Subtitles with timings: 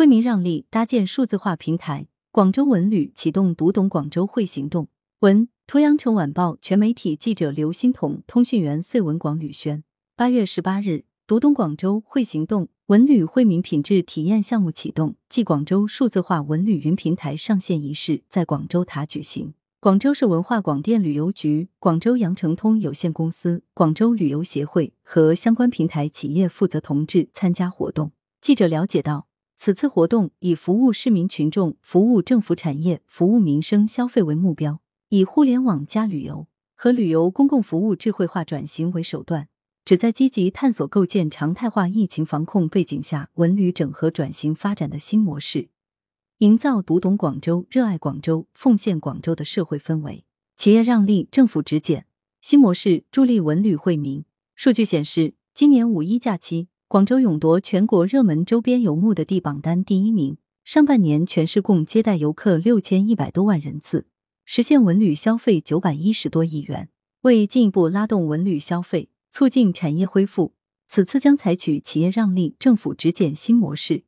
[0.00, 4.88] 惠民让利搭建数字化平台，广州文旅启动读懂广州会行动。
[5.18, 9.84] 文：图阳城晚报全媒体记者刘欣彤，通讯员穗文广吕轩。
[10.16, 19.52] 八月十八日，读懂广州会行动文旅惠民品质体验项目启动暨广州数字化文旅云平台上线仪式在广州塔举行。
[19.80, 28.12] 广州市文化广电旅游局、广州羊城通有限公司、广州旅游协会和相关平台企业负责同志参加活动。
[28.40, 29.26] 记者了解到，
[29.62, 34.80] 此次活动以服务市民群众、服务政府产业、服务民生消费为目标，
[35.10, 39.48] 以互联网加旅游和旅游公共服务智慧化转型为手段，
[39.84, 45.68] 旨在积极探索构建常态化疫情防控背景下文旅整合转型发展的新模式。
[46.38, 50.24] 营造读懂广州、热爱广州、奉献广州的社会氛围。
[50.56, 52.06] 企业让利，政府直检。
[52.40, 54.24] 新模式助力文旅惠民。
[54.54, 60.38] 数据显示，今年五一假期，广州勇夺全国热门周边游目的地榜单第一名。
[60.64, 64.08] 上半年全市共接待游客六千一百多万人次，
[64.44, 66.88] 实现文旅消费九百一十多亿元。
[67.20, 70.54] 为进一步拉动文旅消费，促进产业恢复，
[70.88, 74.02] 此次将采取企业让利、政府直减新模式。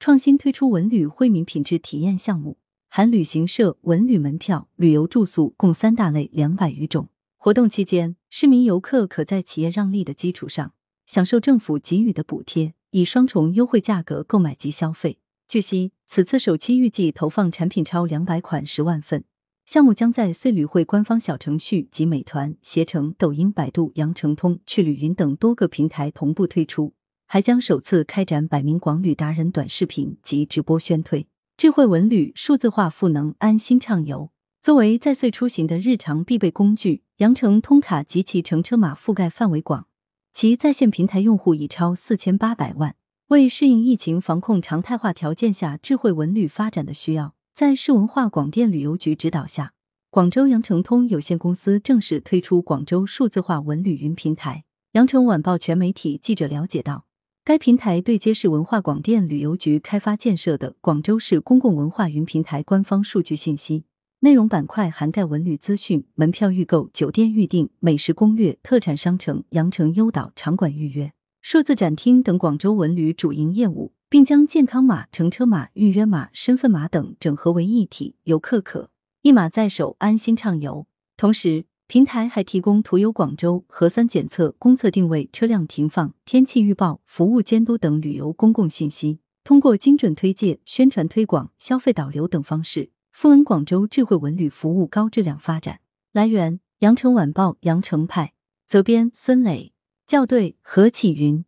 [0.00, 2.56] 创新推出文旅惠民品质体验项目，
[2.88, 7.10] 含旅行社、文旅门票、旅游住宿共三大类，两百余种。
[7.36, 10.72] 活动期间，市民游客可在企业让利的基础上，
[11.12, 15.18] 享受政府给予的补贴，以双重优惠价格购买及消费。
[15.46, 19.22] 据悉，此次首期预计投放产品超两百款十万份，
[19.66, 26.94] 项目将在穗旅会官方小程序及美团、携程、抖音、百度、羊城通、去旅云等多个平台同步推出。
[27.26, 31.26] 还将首次开展百名广旅达人短视频及直播宣推，
[31.58, 34.30] 智慧文旅数字化赋能，安心畅游。
[34.62, 39.88] 作为在穗出行的日常必备工具，羊城通卡及其乘车码覆盖范围广，
[40.32, 42.96] 其在线平台用户已超四千八百万。
[43.28, 49.72] 为适应疫情防控常态化条件下智慧文旅发展的需要，在市文化广电旅游局指导下，
[50.10, 54.64] 广州羊城通有限公司正式推出广州数字化文旅云平台。
[54.92, 57.06] 羊城晚报全媒体记者了解到。
[57.44, 63.84] 该平台对接市文化广电旅游局开发建设的广州市公共文化云平台官方数据信息，
[64.24, 78.90] 内容板块涵盖文旅资讯、门票预购、酒店预订、美食攻略、特产商城、羊城优导、场馆预约、数字展厅等广州文旅主营业务，并将健康码、乘车码、预约码、身份码等整合为一体，游客可
[79.22, 80.86] 一码在手，安心畅游。
[81.16, 89.18] 同时，平台还提供途游广州核酸检测、公厕定位、车辆停放、天气预报、服务监督等旅游公共信息。
[89.42, 95.80] 通过精准推介、宣传推广、消费导流等方式，赋能广州智慧文旅服务高质量发展。
[96.12, 98.32] 来源：羊城晚报羊城派，
[98.66, 99.72] 责编：孙磊，
[100.06, 101.44] 校对：何启云。